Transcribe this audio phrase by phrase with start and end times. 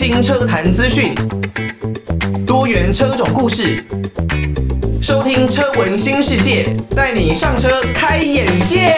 [0.00, 1.14] 新车坛资讯，
[2.46, 3.84] 多元车种故事，
[5.02, 8.96] 收听车闻新世界，带你上车开眼界。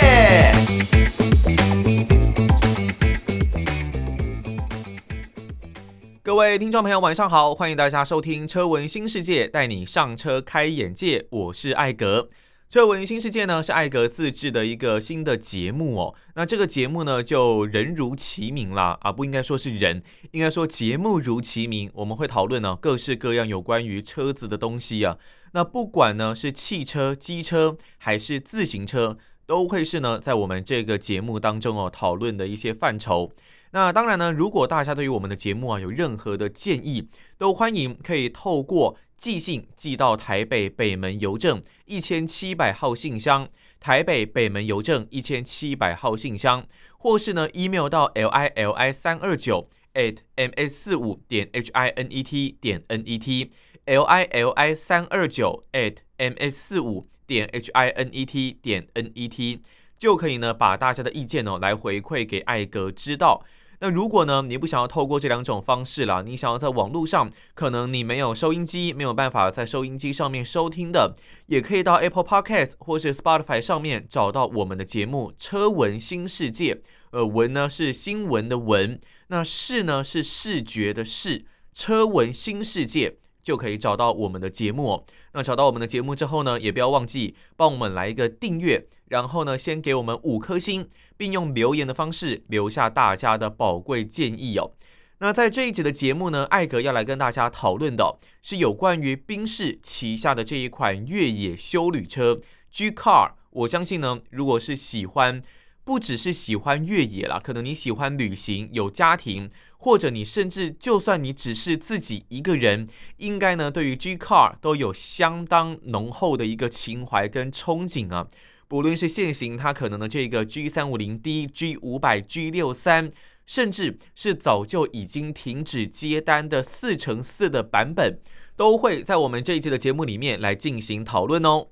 [6.22, 12.28] 各位听众朋友，晚上好，欢迎大家收听车闻新世界，带你上车开眼界，我是艾格。
[12.72, 16.14] 车闻新世界呢，是艾格自制的一个新的节目哦。
[16.36, 21.90] 那这个节目呢，就人如其名啦，啊，不应该说是人，应该说节目如其名。
[21.92, 25.18] 我们会讨论呢各式各样有关于车子的东西啊。
[25.52, 33.32] 那不管呢是汽车、机车还是自行车，都会是呢在我们这个节目当中哦讨论的一些范畴。
[33.72, 38.96] 那当然呢，如果大家对于我们的节目啊有任何的建议，都欢迎可以透过。
[39.22, 46.66] 寄信寄到台北北门邮政一千七百号信箱，台北北门邮政一千七百号信箱，
[46.98, 52.20] 或是呢 email 到 l i l i 三二九 at m s 四五点 h i n e
[52.20, 53.52] t 点 n e t
[53.84, 58.88] l i l i 三二九 at m s 四五点 h i n e t 点
[58.94, 59.60] n e t
[60.00, 63.44] 就可以呢把大家的意见哦来回馈给艾格知道。
[63.84, 71.16] 那如果呢，你不想要透过这两种方式啦，你想要在网络上，可能你没有收音机，没有办法在收音机上面收听的，
[71.46, 76.76] 也可以到 Apple Podcast 或是 Spotify 上面找到我们的节目《车闻新世界》。
[77.10, 81.44] 呃，闻呢是新闻的闻，那视呢是视觉的视，
[81.74, 85.04] 车闻新世界就可以找到我们的节目。
[85.32, 90.86] 那找到我们的节目之后呢，也不要忘记帮我们来一个订阅，然后呢，先给我们五颗星。
[91.22, 94.72] 并用留言的方式留下大家的宝贵建议哦。
[95.18, 102.40] 那在这一集的节目呢，艾格要来跟大家讨论的是有关于宾士旗下的这一款越野休旅车
[102.72, 103.34] G Car。
[103.50, 105.40] 我相信呢，如果是喜欢，
[105.84, 118.26] 不只是喜欢越野啦，可能你喜欢旅行、有家庭，或者你甚至就算你只是自己一个人，应该呢，对于 G Car 都有相当浓厚的一个情怀跟憧憬啊。
[118.72, 123.10] 无论是现行它可能的这个 G 三五零 D、G 五百、G 六三，
[123.44, 128.18] 甚至是早就已经停止接单的四乘四的版本，
[128.56, 131.66] 都会在我们这一期的节目里面来进行讨论哦。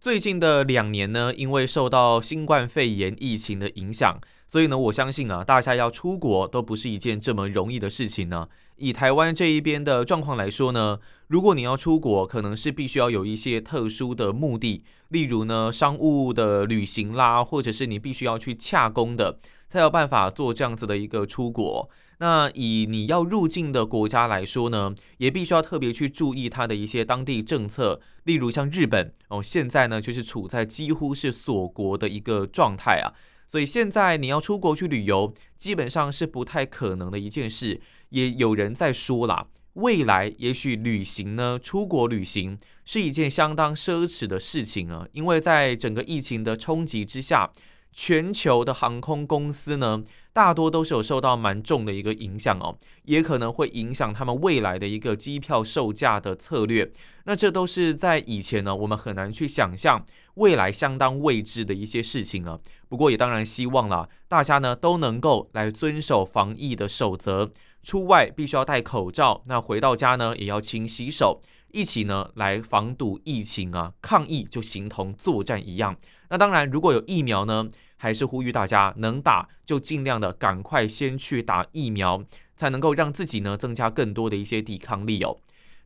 [0.00, 8.48] 最近的两年呢，因为受到新冠肺炎疫情的影响，所以呢，我相信啊，大家要出国都不是一件这么容易的事情呢。
[8.76, 21.88] 以台湾这一边的状况来说呢，如果你要出国，可能是必须要有一些特殊的目的，例如呢，商务的旅行啦，或者是你必须要去洽公的，才有办法做这样子的一个出国。
[22.18, 33.12] 那以你要入境的国家来说呢，也必须要特别去注意它的一些当地政策，例如像日本哦，现在呢就是处在几乎是锁国的一个状态啊，
[33.46, 37.80] 所以现在你要出国去旅游，基本上是不太可能的一件事。
[38.10, 47.50] 也有人在说啦，未来也许旅行呢，出国旅行是一件相当奢侈的事情啊，因为在整个疫情的冲击之下，
[47.98, 56.92] 全球的航空公司呢，大多都是有受到蛮重的一个影响哦，也可能会影响他们未来的一个机票售价的策略。
[57.24, 62.60] 那这都是在以前呢，我们很难去想象未来相当未知的一些事情啊。
[62.86, 67.50] 不过也当然希望啦，大家呢都能够来遵守防疫的守则。
[67.82, 71.40] 出外必须要戴口罩，那回到家呢也要勤洗手，
[71.72, 73.92] 一起呢来防堵疫情啊！
[74.02, 75.96] 抗疫就形同作战一样。
[76.28, 82.22] 那当然，如果有疫苗呢，还是呼吁大家能打就尽量的赶快先去打疫苗，
[82.56, 85.38] 才能够让自己呢增加更多的一些抵抗力哦。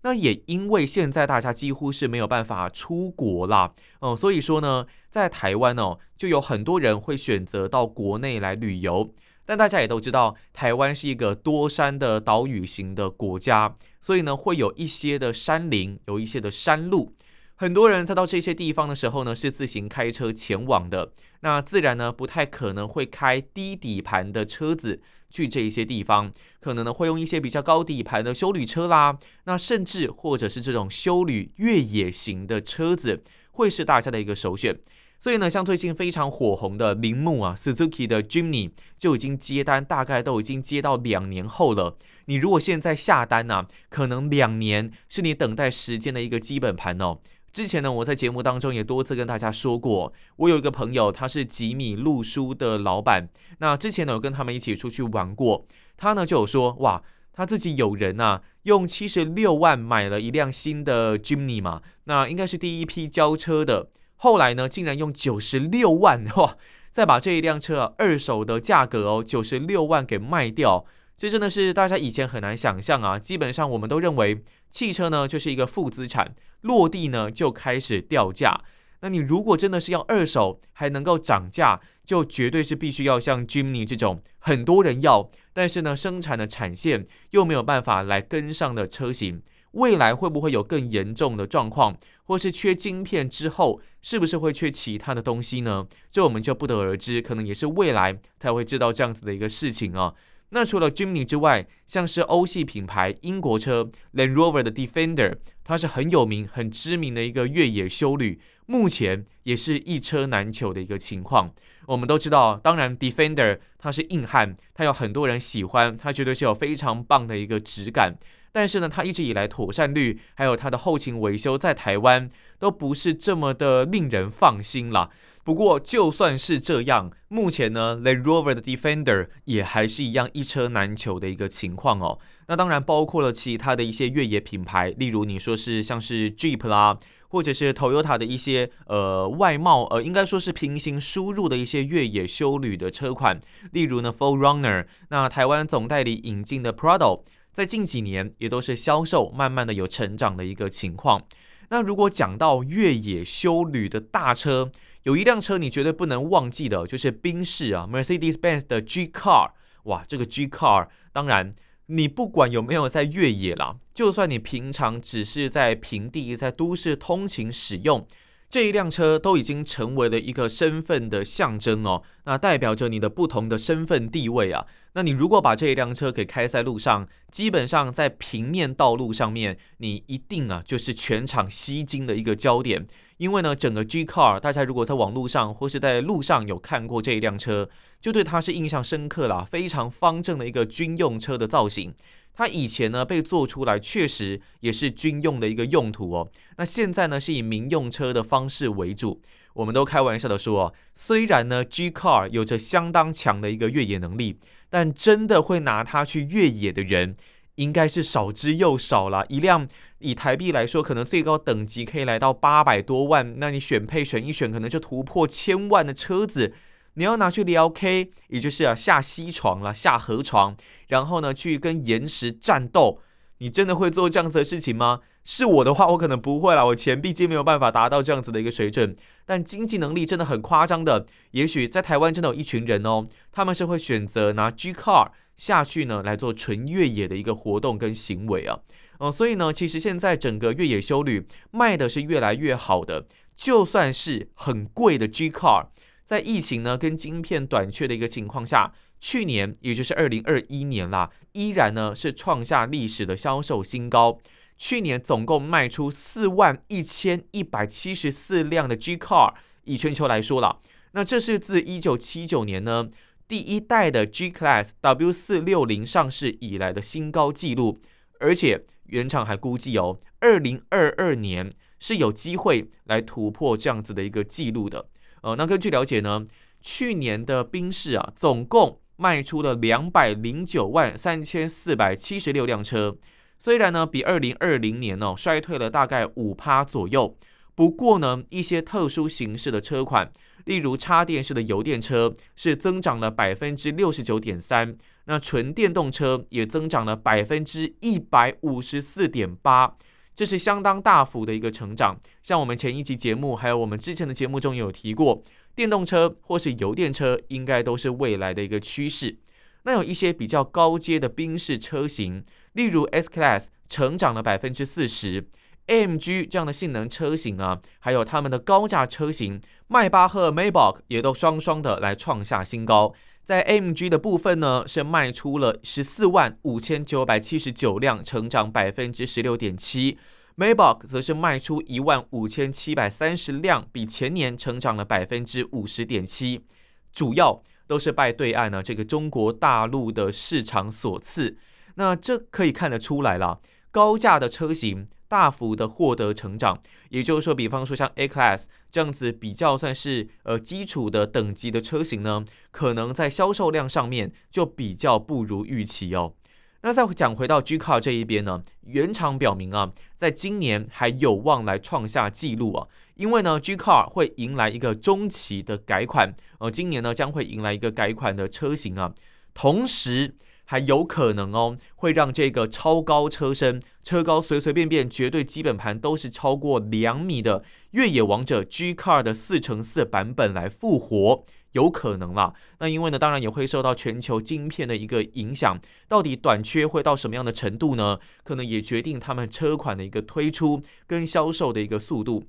[0.02, 9.12] 那也因为现在大家几乎是没有办法出国啦，哦，所以说呢，在台湾哦，就有很多人会选择到国内来旅游。
[9.44, 17.14] 但大家也都知道，台湾是一个多山的岛屿型的国家，所以呢，会有一些的山林，有一些的山路。
[17.56, 21.12] 很多人在到这些地方的时候呢，是自行开车前往的。
[21.40, 25.00] 那自然呢，不太可能会开低底盘的车子
[25.30, 29.18] 去这一些地方，可能呢会用一些比较高底盘的休旅车啦。
[29.44, 33.22] 那甚至或者是这种休旅越野型的车子，
[33.52, 34.78] 会是大家的一个首选。
[35.18, 41.98] 所以呢，像最近非常火红的铃木啊，Suzuki 的 Jimny 就已经接单，大概都已经接到两年后了。
[42.24, 47.18] 你如果现在下单呢、可能两年是你等待时间的一个基本盘哦。
[47.52, 53.28] 之前呢，我在节目当中也多次跟大家说过，我有一个朋友，他是吉米路书的老板。
[53.58, 55.66] 那之前呢，有跟他们一起出去玩过，
[55.96, 57.02] 他呢就有说，哇，
[57.32, 63.88] 他自己有人啊，用七十六万买了一辆新的 Jimny 嘛，那应该是第一批交车的。
[64.16, 66.56] 后来呢，竟然用九十六万哇，
[66.92, 70.84] 再把这一辆车二手的价格哦九十六万给卖掉，
[71.16, 73.18] 这真的是大家以前很难想象啊！
[73.18, 78.62] 基本上我们都认为汽车呢就是一个负资产，落地呢就开始掉价。
[79.02, 89.42] 那你如果真的是要二手还能够涨价，就绝对是必须要像 Jimny 这种很多人要，但是呢生产的产线又没有办法来跟上的车型。
[89.72, 95.86] 未来会不会有更严重的状况，或是缺晶片之后，是不是会缺其他的东西呢？
[96.10, 100.12] 这我们就不得而知，可能也是未来才会知道这样子的一个事情啊。
[100.52, 111.52] 那除了 Jimny 之外，像是欧系品牌英国车 Land Rover 的 Defender，它是很有名、很知名的一个越野休旅，目前也是一车难求的一个情况。
[111.86, 118.16] 我们都知道，当然 Defender 它是硬汉，它有很多人喜欢，它绝对是有非常棒的一个质感。
[118.52, 125.10] 但是呢，它一直以来妥善率还有它的后勤维修，在台湾都不是这么的令人放心啦。
[125.42, 132.18] 不过，就算是这样，目前呢，Land Rover 的 Defender 也还是一样一车难求的一个情况哦。
[132.46, 136.98] 那当然包括了其他的一些越野品牌，例如你说是像是 Jeep 啦，
[137.28, 143.40] 或者是 Toyota 的一些呃外贸呃，应该说是平行输入的一些越野休旅的车款，
[143.72, 147.22] 例如呢 4Runner，那台湾总代理引进的 Prado，
[147.54, 151.24] 在近几年也都是销售慢慢的有成长的一个情况。
[151.72, 154.72] 那如果讲到越野休旅的大车，
[155.04, 159.52] 有一辆车你绝对不能忘记的，就是宾士啊，Mercedes-Benz 的 G Car。
[159.84, 161.50] 哇，这个 G Car，当然
[161.86, 168.06] 你不管有没有在越野啦，就算你平常只是在平地、在都市通勤使用，
[168.50, 172.02] 这一辆车都已经成为了一个身份的象征哦。
[172.24, 174.66] 那代表着你的不同的身份地位啊。
[174.92, 182.86] 那你如果把这一辆车给开在路上，基本上在平面道路上面，你一定啊就是全场吸睛的一个焦点。
[183.20, 187.68] 因为呢，整个 G Car，大家如果在网络上或是在路上有看过这一辆车，
[188.00, 189.46] 就对它是印象深刻啦。
[189.50, 191.92] 非常方正的一个军用车的造型，
[192.32, 196.30] 它以前呢被做出来确实也是军用的一个用途哦。
[196.56, 199.20] 那现在呢是以民用车的方式为主。
[199.52, 204.38] 我们都开玩笑的说，虽然呢 G Car 有着相当强的一个越野能力，
[204.70, 207.18] 但真的会拿它去越野的人，
[207.60, 209.24] 应该是少之又少了。
[209.28, 209.68] 一辆。
[210.02, 213.34] 以台币来说，可能最高等级可以来到八百多万。
[213.36, 216.54] 那你选配选一选，可能就突破千万的车子，
[216.94, 220.56] 你要拿去撩 K，也就是啊下西床了，下河床，
[220.88, 223.00] 然后呢去跟岩石战斗，
[223.40, 225.00] 你真的会做这样子的事情吗？
[225.22, 228.96] 是我的话，我可能不会啦，我钱毕竟没有办法达到这样子的一个水准。
[229.26, 235.10] 但经济能力真的很夸张的，也许在台湾真的有一群人哦，他们是会选择拿 G Car
[235.40, 238.60] 下去呢来做纯越野的一个活动跟行为啊。
[238.98, 245.68] 嗯，所以呢，其实现在整个越野修旅卖的是越来越好的，就算是很贵的 G Car，
[246.04, 254.18] 在疫情呢跟晶片短缺的一个情况下，去年也就是二零二一年啦，依然呢是创下历史的销售新高。
[254.58, 259.32] 去年总共卖出四万一千一百七十四辆的 G Car，
[259.64, 260.60] 以全球来说了，
[260.92, 262.90] 那这是自一九七九年呢
[263.30, 267.78] 第一代的 G Class W 四六零上市以来的新高纪录，
[268.18, 268.66] 而且。
[268.86, 274.88] 原厂还估计哦，二零二二年是有机会来突破这样子的一个记录的。
[275.22, 276.24] 呃，那根据了解呢，
[276.60, 282.96] 去年的宾士啊，总共卖出了两百零九万三千四百七十六辆车。
[283.38, 287.16] 虽然呢，比二零二零年哦衰退了大概五趴左右，
[287.54, 290.10] 不过呢，一些特殊形式的车款，
[290.44, 294.76] 例如插电式的油电车，是增长了百分之六十九点三。
[295.06, 299.76] 那纯电动车也增长了百分之一百五十四点八，
[300.14, 301.98] 这是相当大幅的一个成长。
[302.22, 305.22] 像我们前一集节目，还有我们之前的节目中有提过，
[305.56, 309.18] 电动车或是油电车应该都是未来的一个趋势。
[309.64, 315.26] 那有一些比较高阶的宾士车型，例如 S Class 成长了百分之四十
[315.66, 319.40] ，MG 这样的性能车型啊，还有他们的高价车型，
[319.72, 322.92] 迈巴赫 Maybach 也都双双的来创下新高。
[323.24, 329.96] 在 MG 的部分呢，是卖出了十四万五千九百七十九辆，成长百分之十六点七。
[330.36, 336.44] Maybach 则是卖出一万五千七百三十辆，比前年成长了百分之五十点七。
[336.92, 341.38] 主要都是拜对岸呢这个中国大陆的市场所赐。
[341.76, 344.88] 那这可以看得出来了，高价的车型。
[345.10, 356.14] 大幅的获得成长，也就是说，比方说像 A Class 这样子比较算是呃基础的等级的车型呢，可能在销售量上面就比较不如预期哦。
[356.62, 368.94] 那再讲回到 G Car 这一边呢，原厂表明啊，在今年还有望来创下纪录啊，因为呢 G Car 会迎来一个中期的改款，呃，今年呢将会迎来一个改款的车型啊，
[369.34, 370.14] 同时。
[370.50, 382.34] 还有可能哦，会让这个超高车身、车高随随便便绝对基本盘都是超过两米的越野王者 G Car 的四乘四版本来复活，有可能啦。
[382.58, 388.00] 那因为呢，当然也会受到全球晶片的一个影响，到底短缺会到什么样的程度呢？
[388.24, 392.24] 可能也决定他们车款的一个推出跟销售的一个速度。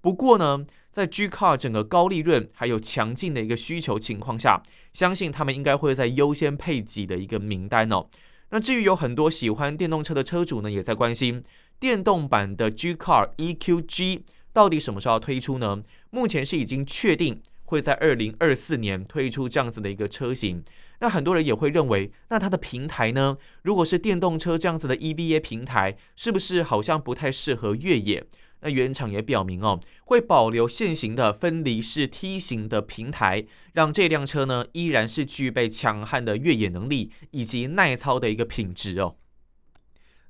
[0.00, 0.64] 不过呢，
[0.96, 4.62] 在 G Car 整个高利润还有强劲的一个需求情况下，
[4.94, 8.06] 相信他们应该会在优先配给的一个名单哦。
[8.48, 11.42] 那至于有很多喜欢电动车的车主呢，也在关心
[11.78, 14.22] 电动版的 G Car EQG
[14.54, 15.82] 到底什么时候推出呢？
[16.08, 20.64] 目前是已经确定会在二零二四年推出这样子的一个车型。
[21.00, 28.24] 那很多人也会认为，那它的平台呢，如果是电动车这样子的 EVA 平台，是不是好像不太适合越野？
[28.66, 39.14] 那原厂也表明哦，会保留现行的分离式梯形的平台，让这辆车呢依然是具备强悍的越野能力以及耐操的一个品质哦。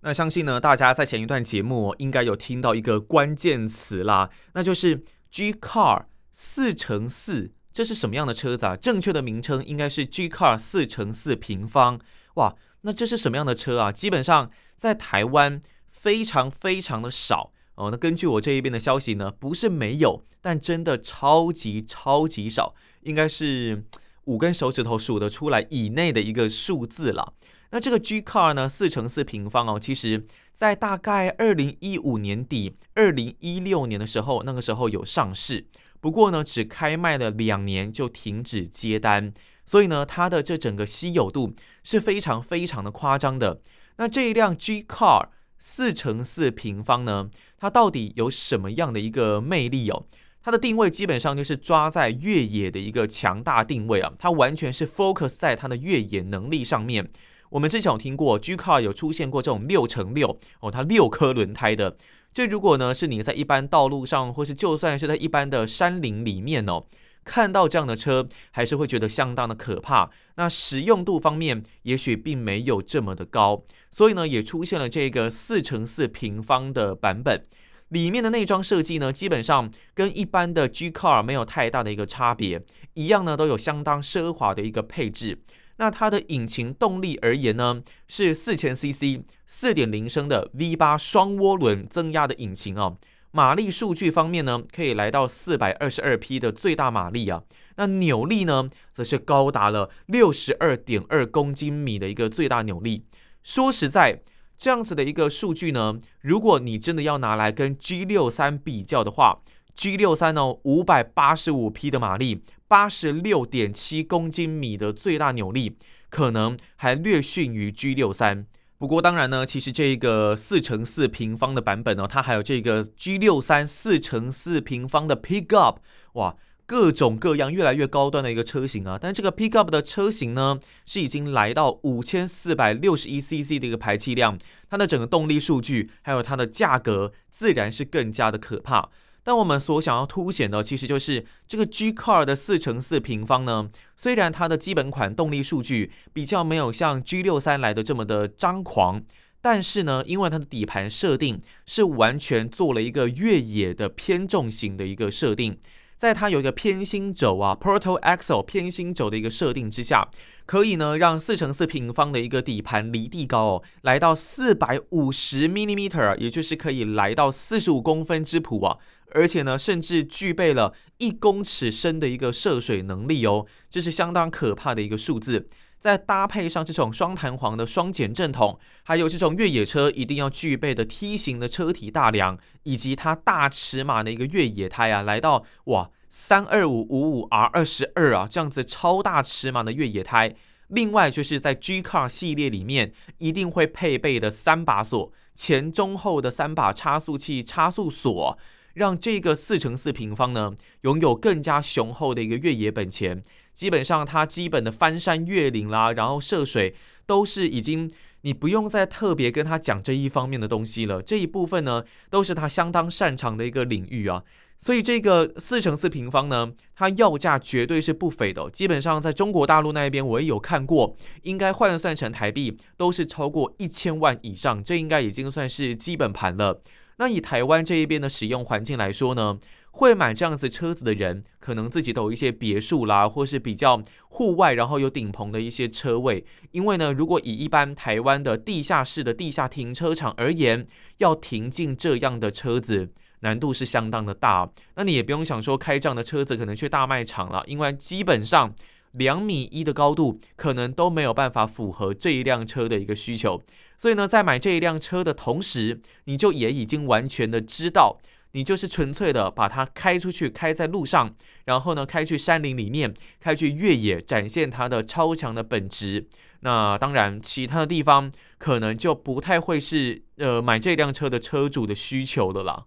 [0.03, 5.01] 那相信呢，大家在前一段节目应该有听到一个关键词啦，那就是
[5.31, 8.77] G Car 四乘四，这是什么样的车子啊？
[8.77, 11.99] 正确的名称应该是 G Car 四乘四平方。
[12.35, 13.91] 哇，那这是什么样的车啊？
[13.91, 17.55] 基本上在台湾非常非常的少。
[17.77, 23.85] 哦，那根据我这一边的消息呢，不是没有，但真的超级超级少，应该是
[24.25, 27.35] 五根手指头数得出来以内的一个数字了。
[27.71, 30.25] 那这个 G Car 呢，四乘四平方哦，其实
[30.57, 35.67] 在大概二零一五年底、二零一六年的时候，那个时候有上市，
[36.01, 39.35] 不过呢，只开卖了两年就停止接单，
[39.67, 43.61] 所以呢，它的这整个稀有度是非常非常的夸张的。
[43.97, 45.29] 那这一辆 G Car
[45.59, 47.29] 四乘四平方呢，
[47.59, 50.05] 它到底有什么样的一个魅力哦？
[50.43, 57.11] 它的定位基本上就是抓在越野的一个强大定位啊，它完全是 focus 在它的越野能力上面。
[57.51, 61.97] 我们之前有听过 G Car 有出现过这种六乘六哦，它六颗轮胎的。
[62.33, 66.85] 这如果呢是你在一般道路上，或是就算是在一般的山林里面哦，
[67.27, 70.09] 看到这样的车，还是会觉得相当的可怕。
[70.37, 73.65] 那实用度方面，也许并没有这么的高。
[73.91, 77.45] 所以呢，也出现了这个四乘四平方的版本，
[77.89, 82.63] 里面的内装设计呢，基本上跟一般的 G Car 没有太大的一个差别，
[82.95, 85.41] 一样呢都有相当奢华的一个配置。
[85.79, 92.97] 那它的引擎动力而言呢，是四千 CC 四点零升的 V 八双涡轮增压的引擎哦。
[93.37, 97.43] 马力数据方面呢，可以来到四百二十二匹的最大马力啊。
[97.77, 103.05] 那扭力呢，则是高达了六十二点二公斤米的一个最大扭力。
[103.43, 104.23] 说实在，
[104.57, 109.43] 这样子的一个数据呢，如果你真的要拿来跟 G 六三比较的话
[109.75, 115.77] ，G 六三呢，五百八十五匹的马力，八十六点七公斤米的最大扭力，
[116.09, 118.47] 可能还略逊于 G 六三。
[118.79, 125.77] 不过当然呢，其实这个四乘四平方的版本呢，它还有这个 G 六三四乘四平方的 Pickup，
[126.15, 126.37] 哇！
[126.69, 134.37] 各种各样越来越高端的一个车型啊，但这个 Pickup 的车型呢，是已经来到五千四百六十一 CC 的一个排气量，
[134.69, 138.91] 它的整个动力数据还有它的价格，自然是更加的可怕。
[139.27, 149.03] 但我们所想要凸显的，其实就是这个 G Car 的四乘四平方呢，虽然它的基本款动力数据比较没有像 G 六三来的这么的张狂，
[149.41, 155.59] 但是呢，因为它的底盘设定是完全做了一个越野的偏重型的一个设定。
[155.99, 160.09] 在它有一个偏心轴啊，Portal Axle 偏心轴的一个设定之下，
[160.45, 168.77] 可以呢让四乘四平方的一个底盘离地高哦，来到四百五十 m i i m e t e r 也就是可以来到四十五公分之谱啊，
[169.13, 175.49] 而且呢，甚至具备了一公尺深的一个涉水能力哦，这是相当可怕的一个数字。
[175.81, 190.35] 再搭配上这种双弹簧的双减震筒，还有这种越野车一定要具备的梯形的车体大梁，以及它大尺码的一个越野胎啊，来到哇三二五五五 R 二十二啊，这样子超大尺码的越野胎。
[190.69, 198.37] 另外就是在 G Car 系列里面一定会配备的三把锁，前中后的三把差速器差速锁，
[198.75, 203.23] 让这个四乘四平方呢拥有更加雄厚的一个越野本钱。
[203.57, 211.03] 基本上，它基本的翻山越岭啦，然后涉水都是已经，你不用再特别跟他讲这一方面的东西了。
[211.03, 214.23] 这一部分呢，都是他相当擅长的一个领域啊。
[214.59, 218.49] 所以这个四乘四平方呢，它要价绝对是不菲的。
[218.51, 226.61] 基本上在中国大陆那边我也有看过，应该换算成台币都是超过一千万以上，这应该已经算是基本盘了。
[226.99, 229.39] 那以台湾这一边的使用环境来说呢？
[229.77, 236.25] 会买这样子车子的人，可能自己都有一些别墅啦，或是比较户外，然后有顶棚的一些车位。
[236.53, 240.65] 因为呢，如果以一般台湾的地下室的地下停车场而言，
[240.97, 242.89] 要停进这样的车子，
[243.21, 244.51] 难度是相当的大。
[244.77, 248.55] 那你也不用想说开这样的车子可能去大卖场了，因为基本上
[248.93, 253.43] 两米一的高度可能都没有办法符合这一辆车的一个需求。
[253.77, 257.99] 所以呢，在买这一辆车的同时，你就也已经完全的知道。
[258.37, 261.17] 你就是纯粹的把它开出去，开在路上，
[261.47, 266.07] 然后呢，开去山林里面，开去越野，展现它的超强的本质。
[266.41, 272.67] 那当然，其他的地方可能就不太会是呃买这辆车的车主的需求的啦。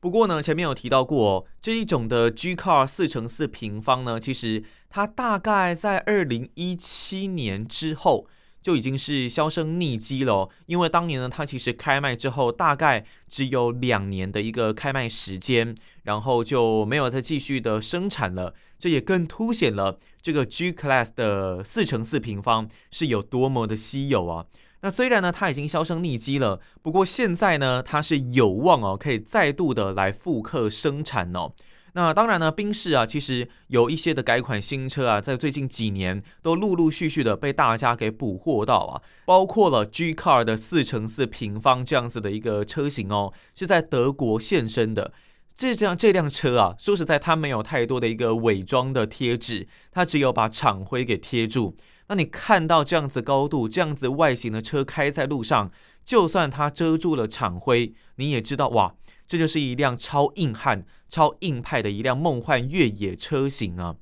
[0.00, 8.26] 不过呢，前面有提到过，这一种的 G Car 四乘四平方呢，其实它大概在二零一七年之后。
[8.62, 18.54] 就已经是销声匿迹了，因为当年呢，它其实开卖之后大概只有两年的一个开卖时间，然后就没有再继续的生产了。
[18.78, 24.46] 这也更凸显了这个 G Class 的四乘四平方是有多么的稀有啊！
[24.80, 31.52] 那虽然呢，它已经销声匿迹了，不过现在呢，它是有望哦，可以再度的来复刻生产哦。
[31.94, 45.12] 那当然呢，宾士啊，其实有一些的改款新车啊，在最近几年都陆陆续续的被大家给捕获到啊，包括了 G Car 的四乘四平方这样子的一个车型哦，是在德国现身的。
[45.54, 51.76] 这辆这辆车啊，说实在，它没有太多的一个伪装的贴纸，它只有把厂徽给贴住。
[52.08, 55.70] 那你看到这样子高度、这样子外形的车开在路上，
[56.06, 58.94] 就算它遮住了厂徽，你也知道哇。
[59.24, 63.94] 这就是一辆超硬汉、超硬派的一辆梦幻越野车型啊！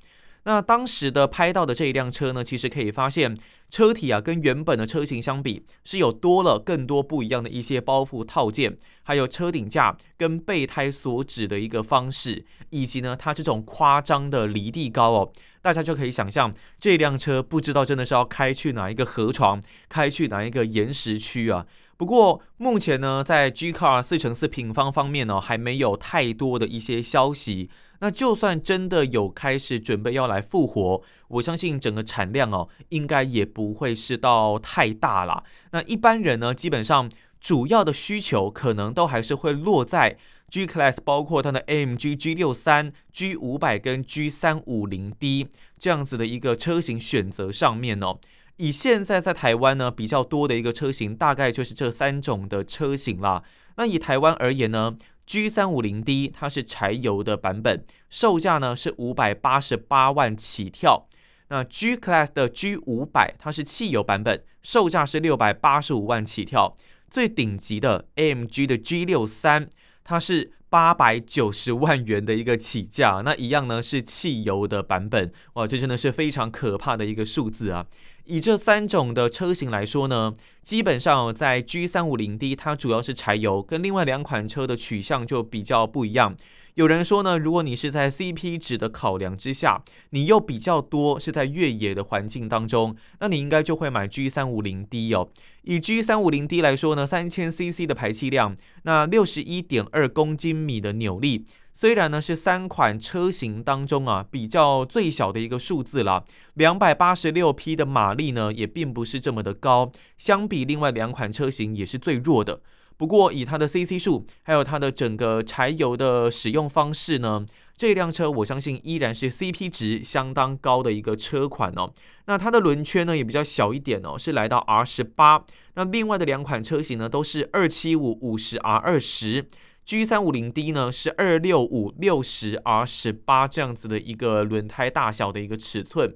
[0.43, 3.37] 那当时的拍到的这一辆车呢，其实可以发现
[3.69, 21.67] 车体啊，跟原本的车型相比，是有多了更多不一样的一些包覆套件，还有车顶架跟备胎锁止的一个方式，以及呢，它这种夸张的离地高哦，大家就可以想象这辆车不知道真的是要开去哪一个河床，开去哪一个岩石区啊！
[22.01, 27.69] 不过目前呢，在 G Car 四乘四平方方面呢，还没有太多的一些消息。
[27.99, 35.43] 那就算真的有开始准备要来复活，我相信整个产量哦，应该也不会是到太大啦。
[35.73, 37.07] 那一般人呢，基本上
[37.39, 40.17] 主要的需求可能都还是会落在
[40.49, 48.17] G Class，包括它的 AMG G63、G500 跟 G350D 这样子的一个车型选择上面哦。
[48.61, 53.41] 以现在在台湾呢，比较多的一个车型，大概就是这三种的车型啦。
[53.75, 54.95] 那以台湾而言呢
[55.25, 61.07] ，G 三五零 D 它是柴油的版本，售价呢是五百八十八万起跳。
[61.47, 66.77] 那 G Class 的 G 五百它是汽油版本，售价是六百八十五万起跳。
[67.09, 69.71] 最顶级的 AMG 的 G 六三，
[70.03, 73.23] 它是八百九十万元的一个起价。
[73.25, 77.87] 那一样呢是汽油的版本，哇，这真的是非常可怕的一个数字啊！
[78.25, 86.35] 以这三种的车型来说呢，基本上在 G 三五零 D 它主要是柴油，跟另外两款车的取向就比较不一样。
[86.75, 95.29] 有人说呢，如果你是在 CP 值的考量之下，你又比较多是在越野的环境当中，那你应该就会买 G 三五零 D 哦。
[95.63, 101.45] 以 G 三五零 D 来说呢，三千 CC 的排气量，那六十一点二公斤米的扭力。
[101.81, 112.61] 虽然呢是三款车型当中啊比较最小的一个数字了，两百八十六匹的马力呢也并不是这么的高，相比另外两款车型也是最弱的。
[112.97, 117.43] 不过以它的 CC 数，还有它的整个柴油的使用方式呢，
[117.75, 121.91] 这辆车我相信依然是 CP 值相当高的一个车款哦。
[122.25, 125.43] 那它的轮圈呢也比较小一点哦，是来到 R 十八。
[125.73, 129.47] 那另外的两款车型呢都是二七五五十 R 二十。
[129.91, 136.15] G 三五零 D 呢是二六五六十 R 十八这样子的一个轮胎大小的一个尺寸，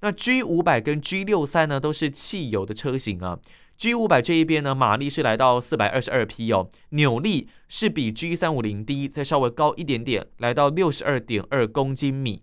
[0.00, 3.38] 那 G 五百跟 G 六三呢都是汽油的车型啊
[3.76, 12.40] ，G 五百这一边呢马力是来到四百二十二匹哦，扭力是比 G 三五零 D 再稍微高一点点，来到六十二点二公斤米。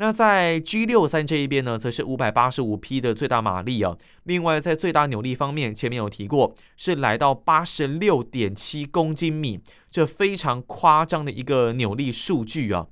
[0.00, 3.96] 那在 G 六三这一边呢，则是五百八十五匹的最大马力啊。
[4.22, 9.58] 另外，在最大扭力方面，前面有提过，是来到八十六点七公斤米，
[9.90, 12.86] 这非常夸张的一个扭力数据啊。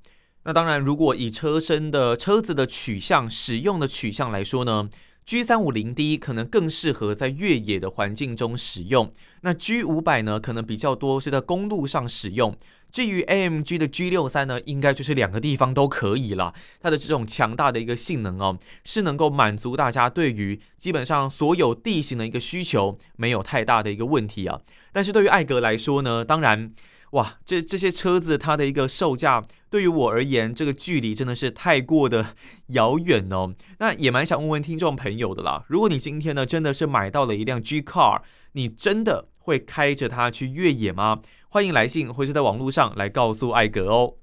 [0.44, 4.88] 那当然，如果以车身的车子的取向、使用的取向来说呢
[5.24, 9.10] ，G 三五零 D 可能更适合在越野的环境中使用。
[9.40, 12.56] 那 G 五百呢，可能比较多是在公路上使用。
[12.92, 16.54] 至于 AMG 的 G 六三呢，应该就是两个地方都可以了。
[16.80, 24.60] 它的这种强大的一个性能哦，是能够满足大家对于基本上所有地形的一个需求，没有太大的一个问题啊。
[24.92, 26.72] 但是对于艾格来说呢，当然
[27.12, 32.34] 哇，这这些车子它的一个售价，对于我而言，这个距离真的是太过的
[32.68, 33.54] 遥远哦。
[33.78, 38.22] 那也蛮想问问听众朋友的啦，如果你今天呢真的是买到了一辆 G Car，
[38.52, 41.20] 你真的会开着它去越野吗？
[41.48, 44.14] 欢迎来信或是在网络上来告诉艾格哦。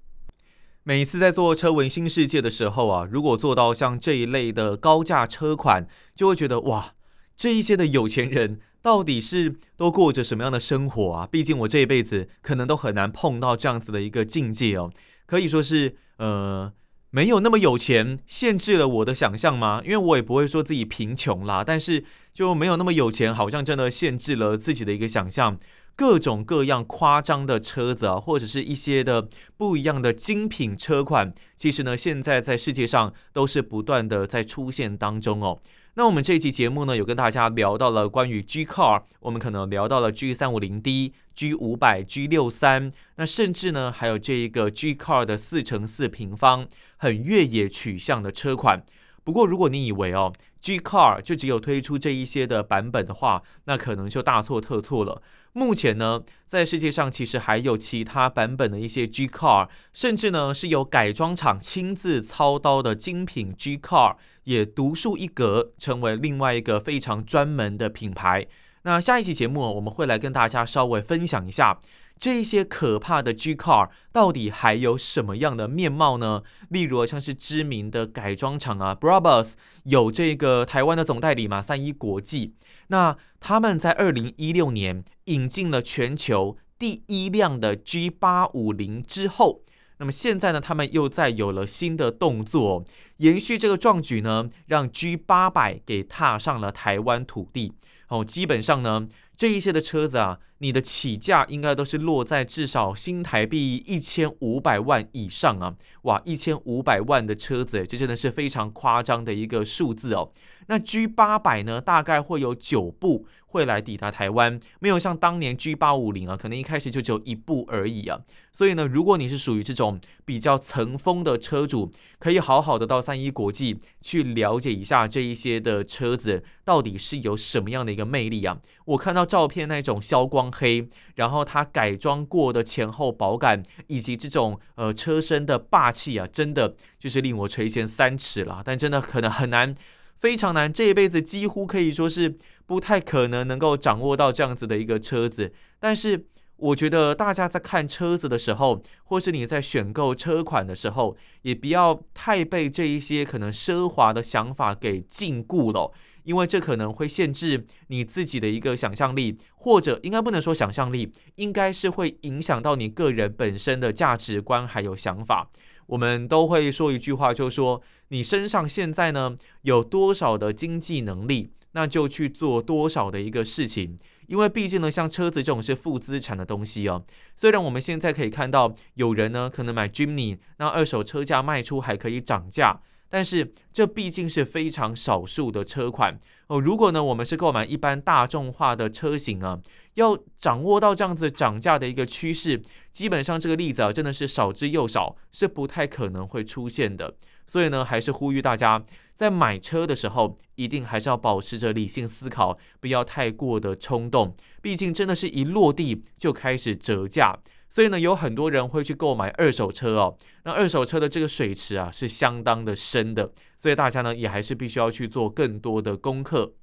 [0.83, 6.93] 每次在做车闻新世界的时候啊，如果做到像这一类的高价车款，就会觉得哇，
[7.37, 8.59] 这一些的有钱人。
[8.83, 11.25] 到底是都过着什么样的生活啊？
[11.25, 14.91] 毕竟我这一辈子可能都很难碰到这样子的一个境界哦，
[15.25, 16.71] 可以说是呃
[17.09, 19.81] 没有那么有钱，限制了我的想象吗？
[19.85, 25.57] 因为我也不会说自己贫穷啦，但是就没有那么有钱，好像真的限制了自己的一个想象。
[25.95, 35.61] 各种各样夸张的车子啊，或者是一些的不一样的精品车款，其实呢，现在在世界上都是不断的在出现当中哦。
[35.95, 48.83] 那我们这一期节目呢，有跟大家聊到了关于 G Car，我们可能聊到了 G 三五零 D、G 五百、G 六三，那甚至呢还有这一个 G Car 的四乘四平方，很越野取向的车款。
[49.23, 55.21] 不过如果你以为哦，G Car 就只有推出这一些的版本的话，那可能就大错特错了。
[55.51, 68.47] 目前呢，在世界上其实还有其他版本的一些 G Car，甚至呢是由改装厂亲自操刀的精品 G Car，也独树一格，成为另外一个非常专门的品牌。
[68.83, 71.79] 那下一期节目我们会来跟大家稍微分享一下。
[72.19, 76.43] 这些可怕的 G Car 到底还有什么样的面貌呢？
[76.69, 79.53] 例如像是知名的改装厂啊，Brabus
[79.83, 82.53] 有这个台湾的总代理嘛，三一国际。
[82.87, 89.61] 那他们在二零一六年引进了全球第一辆的 G 八五零之后，
[90.03, 92.83] 那么现在呢，他们又在有了新的动作，
[93.19, 97.71] 延续这个壮举呢，让 G 八百给踏上了台湾土地。
[98.09, 99.07] 哦，基本上呢。
[99.35, 105.75] 这一些的车子啊，你的起价应该都是落在至少新台币一千五百万以上啊！
[106.03, 110.31] 哇，一千五百万的车子，这真的是非常夸张的一个数字哦。
[110.67, 118.21] 那 G 八百呢，大概会有九部会来抵达台湾，没有像当年 G 八五零啊，可能一开始就只有一部而已啊。
[118.53, 128.59] 所以呢，如果你是属于这种比较层风的车主，可以好好的到三一国际去了解一下这一些的车子到底是有什么样的一个魅力啊。
[128.85, 138.61] 我看到照片那种消光黑，然后它改装过的前后保杆，以及这种呃车身的霸气啊，真的就是令我垂涎三尺了。
[138.63, 139.73] 但真的可能很难。
[140.15, 145.51] 非常难，这一辈子几乎可以说是不太可能能够掌握到这样子的一个车子。
[145.81, 155.91] 但是，我觉得大家在看车子的时候，或是你在选购车款的时候，也不要太被这一些可能奢华的想法给禁锢了，
[156.23, 165.49] 因为这可能会限制你自己的一个想象力，或者应该不能说想象力，应该是会影响到你个人本身的价值观还有想法。
[165.87, 173.97] 我们都会说一句话，就说你身上现在呢有多少的经济能力，那就去做多少的一个事情。
[174.27, 177.03] 因为毕竟呢，像车子这种是负资产的东西哦。
[177.35, 182.81] 虽然我们现在可以看到有人呢可能买 Jimny，那二手车价卖出还可以涨价，
[183.13, 186.59] 但是这毕竟是非常少数的车款哦。
[186.59, 189.61] 如果呢我们是购买一般大众化的车型啊。
[189.93, 192.59] 要掌握到这样子涨价的一个趋势，
[192.91, 197.15] 基本上这个例子啊，真的是少之又少，是不太可能会出现的。
[197.45, 198.81] 所以呢，还是呼吁大家
[199.13, 204.35] 在买车的时候，一定还是要保持着理性思考，不要太过的冲动。
[204.63, 207.37] 毕竟真的是一落地就开始折价，
[207.73, 210.15] 所以呢，有很多人会去购买二手车哦。
[210.43, 216.53] 那二手车的这个水池啊，是相当的深的，所以大家呢，也还是必须要去做更多的功课。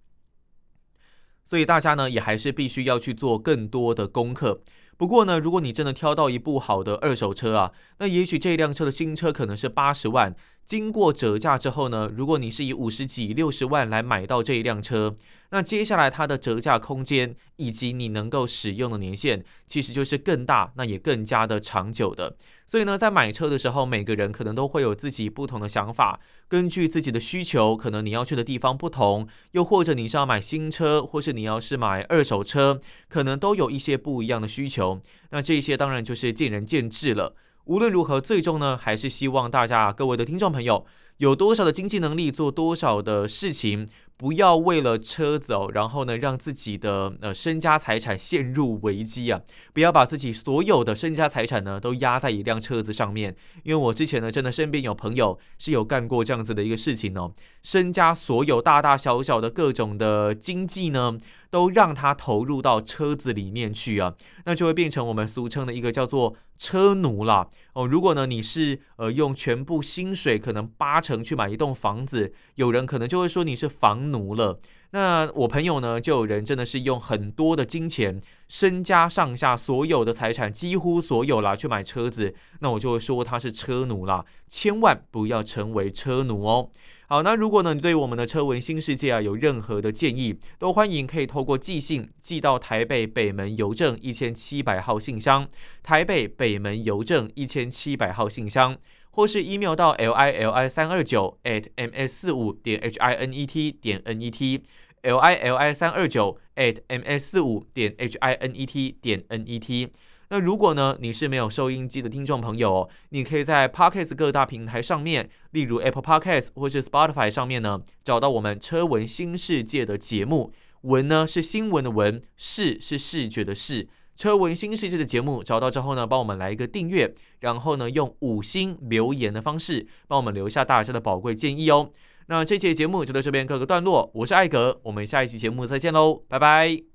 [1.45, 4.63] 所以大家呢，也还是必须要去做更多的功课。
[4.97, 10.37] 不过呢，如果你真的挑到一部好的二手车啊，那也许这辆车的新车可能是八十万。
[10.65, 15.17] 经过折价之后呢，如果你是以五十几、六十万来买到这一辆车，
[15.51, 22.37] 那接下来它的折价空间以及你能够使用的年限，其实就是更大，那也更加的长久的。
[22.67, 35.01] 所以呢，在买车的时候，每个人可能都会有自己不同的想法，根据自己的需求，可能你要去的地方不同，又或者你是要买新车，或是你要是买二手车，可能都有一些不一样的需求。
[35.31, 37.35] 那这些当然就是见仁见智了。
[37.65, 40.87] 无论如何，最终呢，还是希望大家各位的听众朋友
[41.19, 43.89] 有多少的经济能力，做多少的事情，
[44.21, 49.41] 不要为了车子哦，然后呢，让自己的呃身家财产陷入危机啊！
[49.73, 61.17] 不要把自己所有的身家财产呢都压在一辆车子上面，因为我之前呢真的身边有朋友是有干过这样子的一个事情哦，身家所有大大小小的各种的经济呢，
[61.49, 67.49] 都让他投入到车子里面去啊，那就会变成我们俗称的一个叫做车奴啦。
[67.73, 67.87] 哦。
[67.87, 74.61] 如果呢你是呃用全部薪水可能八成去买一栋房子，有人可能就会说你是房奴了。
[74.93, 82.35] 那我朋友呢，就有人真的是用很多的金钱，身家上下所有的财产，几乎所有啦，去买车子。
[82.59, 86.71] 那我就会说他是车奴啦，千万不要成为车奴哦。
[87.07, 95.49] 好，那如果呢你对我们的车文新世界啊有任何的建议，都欢迎可以透过寄信寄到台北北门邮政一千七百号信箱，
[95.85, 98.77] 台北北门邮政一千七百号信箱。
[99.11, 103.45] 或是 email 到 l i l i 三二九 at m s 四五点 h i n e
[103.47, 104.63] t 点 n e t
[105.03, 109.25] l i l i 三二九 at m s 四五点 h i n e t 点
[109.29, 109.89] n e t。
[110.33, 120.53] 那如果呢你是没有收音机的听众朋友，你可以在 Podcast 各大平台上面，例如 Apple Podcast 或是 Spotify 上面呢，找到我们车闻新世界的节目。
[120.83, 123.89] 闻呢是新闻的闻，视是视觉的视。
[124.21, 131.91] 车闻新世界的节目找到之后呢，帮我们来一个订阅，然后呢用五星留言的方式帮我们留下大家的宝贵建议哦。
[132.27, 136.90] 那这期节目就到这边告个段落，我是艾格，我们下一期节目再见喽，拜拜。